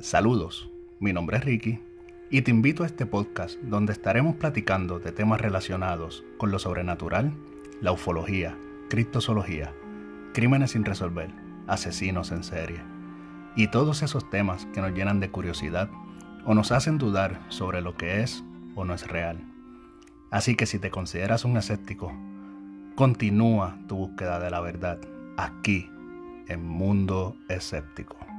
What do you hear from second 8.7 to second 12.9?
criptozoología, crímenes sin resolver, asesinos en serie